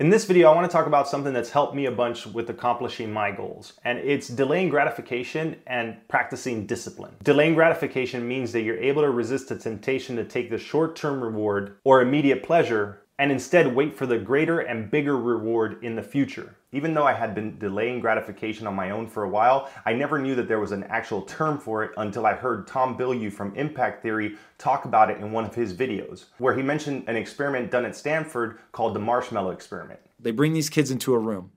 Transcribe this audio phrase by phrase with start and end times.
[0.00, 2.48] In this video, I want to talk about something that's helped me a bunch with
[2.48, 7.14] accomplishing my goals, and it's delaying gratification and practicing discipline.
[7.22, 11.22] Delaying gratification means that you're able to resist the temptation to take the short term
[11.22, 16.02] reward or immediate pleasure and instead wait for the greater and bigger reward in the
[16.02, 16.56] future.
[16.72, 20.18] Even though I had been delaying gratification on my own for a while, I never
[20.18, 23.54] knew that there was an actual term for it until I heard Tom Bilyeu from
[23.56, 27.70] Impact Theory talk about it in one of his videos, where he mentioned an experiment
[27.70, 30.00] done at Stanford called the marshmallow experiment.
[30.18, 31.52] They bring these kids into a room,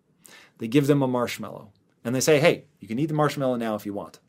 [0.58, 1.72] they give them a marshmallow,
[2.04, 4.20] and they say, hey, you can eat the marshmallow now if you want.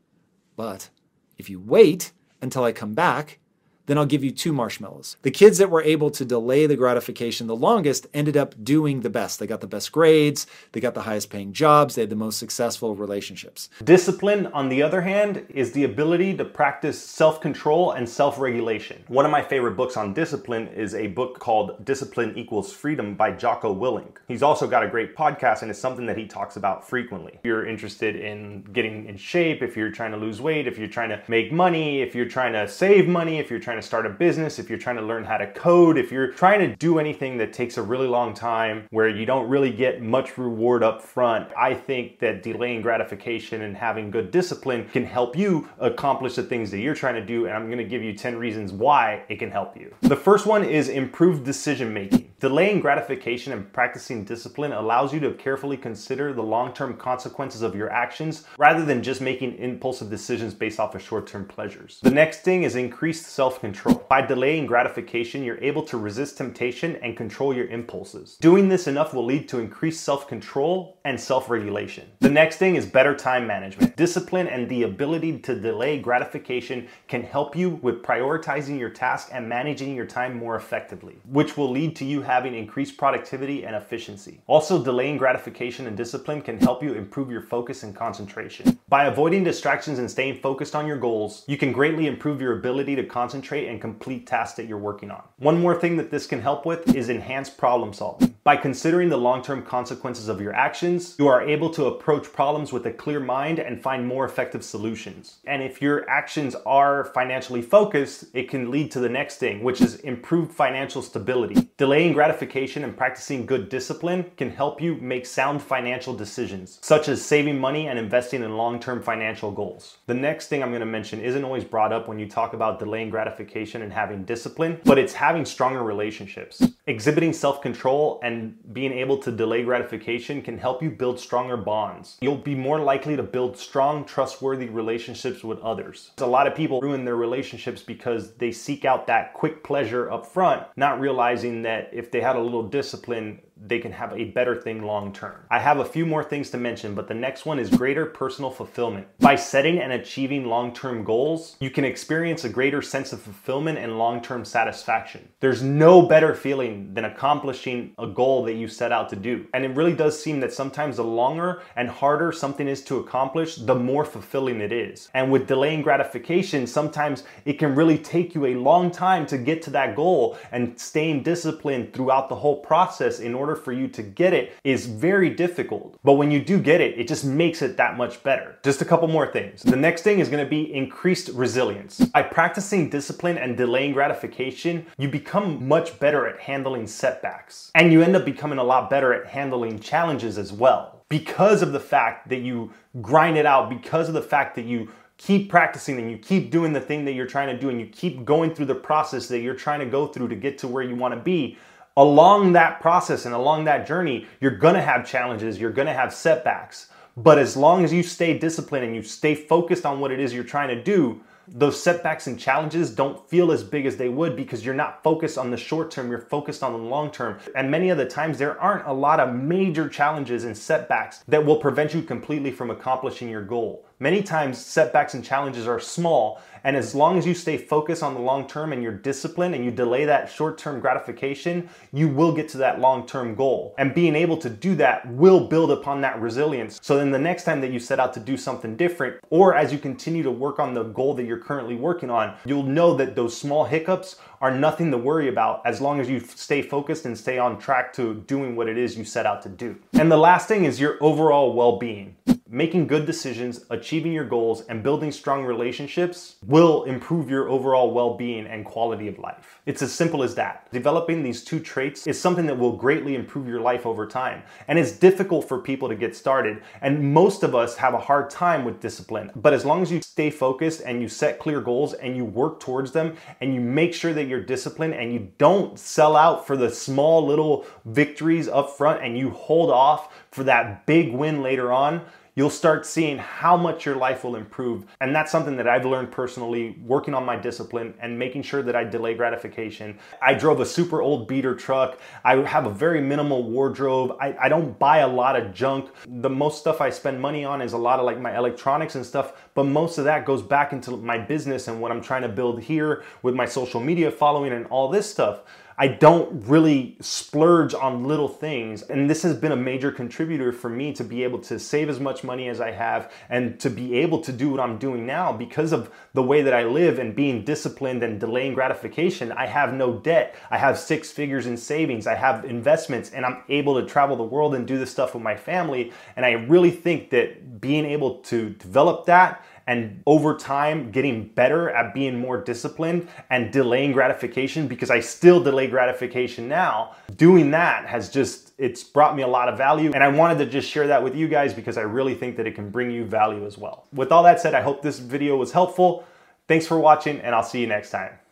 [0.55, 0.89] But
[1.37, 3.41] if you wait until I come back,
[3.87, 5.17] then I'll give you two marshmallows.
[5.23, 9.11] The kids that were able to delay the gratification the longest ended up doing the
[9.11, 9.39] best.
[9.39, 12.39] They got the best grades, they got the highest paying jobs, they had the most
[12.39, 13.69] successful relationships.
[13.83, 19.03] Discipline, on the other hand, is the ability to practice self control and self regulation.
[19.09, 23.33] One of my favorite books on discipline is a book called Discipline Equals Freedom by
[23.33, 24.17] Jocko Willink.
[24.29, 27.33] He's also got a great podcast and it's something that he talks about frequently.
[27.35, 30.89] If you're interested in getting in shape, if you're trying to lose weight, if you're
[30.89, 33.87] trying to make money, if you're trying to save money, if you're trying trying to
[33.89, 36.77] start a business, if you're trying to learn how to code, if you're trying to
[36.77, 40.85] do anything that takes a really long time where you don't really get much reward
[40.85, 46.37] up front, I think that delaying gratification and having good discipline can help you accomplish
[46.37, 47.47] the things that you're trying to do.
[47.47, 49.93] And I'm going to give you 10 reasons why it can help you.
[50.03, 52.31] The first one is improved decision making.
[52.45, 57.75] Delaying gratification and practicing discipline allows you to carefully consider the long term consequences of
[57.75, 62.01] your actions rather than just making impulsive decisions based off of short term pleasures.
[62.03, 64.05] The next thing is increased self control.
[64.11, 68.37] By delaying gratification, you're able to resist temptation and control your impulses.
[68.43, 72.11] Doing this enough will lead to increased self control and self regulation.
[72.21, 73.97] The next thing is better time management.
[73.97, 79.49] Discipline and the ability to delay gratification can help you with prioritizing your task and
[79.49, 84.41] managing your time more effectively, which will lead to you having increased productivity and efficiency.
[84.49, 88.79] Also, delaying gratification and discipline can help you improve your focus and concentration.
[88.89, 92.97] By avoiding distractions and staying focused on your goals, you can greatly improve your ability
[92.97, 95.23] to concentrate and complete tasks that you're working on.
[95.39, 98.34] One more thing that this can help with is enhanced problem solving.
[98.45, 102.85] By considering the long-term consequences of your actions, you are able to approach problems with
[102.85, 105.39] a clear mind and find more effective solutions.
[105.47, 109.81] And if your actions are financially focused, it can lead to the next thing, which
[109.81, 111.71] is improved financial stability.
[111.79, 117.25] Delaying gratification and practicing good discipline can help you make sound financial decisions, such as
[117.25, 119.97] saving money and investing in long-term financial goals.
[120.05, 122.79] The next thing I'm going to mention isn't always brought up when you talk about
[122.79, 126.63] delaying gratification and having discipline, but it's having stronger relationships.
[126.87, 132.19] Exhibiting self control and being able to delay gratification can help you build stronger bonds.
[132.21, 136.11] You'll be more likely to build strong, trustworthy relationships with others.
[136.19, 140.27] A lot of people ruin their relationships because they seek out that quick pleasure up
[140.27, 144.61] front, not realizing that if they had a little discipline, they can have a better
[144.61, 145.37] thing long term.
[145.51, 148.51] I have a few more things to mention, but the next one is greater personal
[148.51, 149.07] fulfillment.
[149.19, 153.79] By setting and achieving long term goals, you can experience a greater sense of fulfillment
[153.79, 155.29] and long term satisfaction.
[155.41, 159.47] There's no better feeling than accomplishing a goal that you set out to do.
[159.55, 163.57] And it really does seem that sometimes the longer and harder something is to accomplish,
[163.57, 165.09] the more fulfilling it is.
[165.15, 169.63] And with delaying gratification, sometimes it can really take you a long time to get
[169.63, 173.89] to that goal and staying disciplined throughout the whole process in order order for you
[173.89, 175.99] to get it is very difficult.
[176.03, 178.57] But when you do get it, it just makes it that much better.
[178.63, 179.63] Just a couple more things.
[179.63, 181.99] The next thing is gonna be increased resilience.
[181.99, 187.71] By practicing discipline and delaying gratification, you become much better at handling setbacks.
[187.75, 191.05] And you end up becoming a lot better at handling challenges as well.
[191.09, 194.89] Because of the fact that you grind it out, because of the fact that you
[195.17, 197.87] keep practicing and you keep doing the thing that you're trying to do and you
[197.87, 200.83] keep going through the process that you're trying to go through to get to where
[200.83, 201.57] you want to be
[201.97, 206.89] along that process and along that journey, you're gonna have challenges, you're gonna have setbacks.
[207.17, 210.35] But as long as you stay disciplined and you stay focused on what it is
[210.35, 214.35] you're trying to do, those setbacks and challenges don't feel as big as they would
[214.35, 217.39] because you're not focused on the short term, you're focused on the long term.
[217.55, 221.45] And many of the times, there aren't a lot of major challenges and setbacks that
[221.45, 223.85] will prevent you completely from accomplishing your goal.
[223.99, 228.15] Many times, setbacks and challenges are small, and as long as you stay focused on
[228.15, 232.33] the long term and you're disciplined and you delay that short term gratification, you will
[232.33, 233.75] get to that long term goal.
[233.79, 236.81] And being able to do that will build upon that resilience.
[236.83, 239.73] So then the next time that you set out to do something different, or as
[239.73, 243.15] you continue to work on the goal that you're currently working on, you'll know that
[243.15, 247.17] those small hiccups are nothing to worry about as long as you stay focused and
[247.17, 249.77] stay on track to doing what it is you set out to do.
[249.95, 252.17] And the last thing is your overall well being.
[252.49, 258.17] Making good decisions, achieving your goals, and building strong relationships will improve your overall well
[258.17, 259.61] being and quality of life.
[259.65, 260.71] It's as simple as that.
[260.71, 264.43] Developing these two traits is something that will greatly improve your life over time.
[264.69, 266.63] And it's difficult for people to get started.
[266.83, 269.31] And most of us have a hard time with discipline.
[269.35, 272.61] But as long as you stay focused and you set clear goals and you work
[272.61, 276.59] towards them and you make sure that you're disciplined and you don't sell out for
[276.59, 281.73] the small little victories up front and you hold off for that big win later
[281.73, 282.05] on,
[282.37, 284.85] you'll start seeing how much your life will improve.
[285.01, 288.75] And that's something that I've learned personally working on my discipline and making sure that
[288.75, 289.99] I delay gratification.
[290.21, 291.99] I drove a super old beater truck.
[292.25, 294.17] I have a very minimal wardrobe.
[294.21, 295.91] I, I don't buy a lot of junk.
[296.07, 299.07] The most stuff I spend money on is a lot of like my electronics and
[299.07, 302.29] stuff, but most of that goes back into my business and what I'm trying to
[302.29, 305.43] build here with my social media following and all this stuff.
[305.77, 308.83] I don't really splurge on little things.
[308.83, 311.99] And this has been a major contributor for me to be able to save as
[311.99, 315.33] much money as I have and to be able to do what I'm doing now
[315.33, 319.33] because of the way that I live and being disciplined and delaying gratification.
[319.33, 320.37] I have no debt.
[320.51, 322.07] I have six figures in savings.
[322.07, 325.25] I have investments and I'm able to travel the world and do this stuff with
[325.25, 325.93] my family.
[326.15, 331.71] And I really think that being able to develop that and over time getting better
[331.71, 336.97] at being more disciplined and delaying gratification because I still delay gratification now.
[337.17, 340.47] Doing that has just it's brought me a lot of value and I wanted to
[340.47, 343.05] just share that with you guys because I really think that it can bring you
[343.05, 343.87] value as well.
[343.93, 346.05] With all that said, I hope this video was helpful.
[346.47, 348.24] Thanks for watching and I'll see you next time.